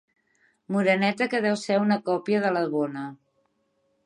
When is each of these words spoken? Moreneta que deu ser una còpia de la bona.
Moreneta 0.75 1.27
que 1.33 1.43
deu 1.47 1.59
ser 1.67 1.79
una 1.83 2.01
còpia 2.09 2.43
de 2.47 2.57
la 2.57 2.65
bona. 2.73 3.09